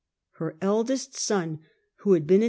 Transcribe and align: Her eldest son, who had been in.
Her 0.39 0.57
eldest 0.61 1.13
son, 1.15 1.59
who 1.97 2.13
had 2.13 2.25
been 2.25 2.37
in. 2.37 2.39